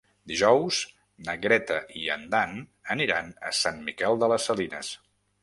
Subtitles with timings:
[0.29, 0.77] Dijous
[1.27, 2.57] na Greta i en Dan
[2.97, 4.93] aniran a Sant Miquel de les Salines.